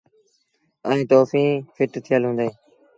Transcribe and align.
ائيٚݩ 0.87 1.07
توڦيٚن 1.09 1.49
ڦٽ 1.75 1.93
ٿيٚل 2.05 2.23
هُݩديٚݩ۔ 2.27 2.53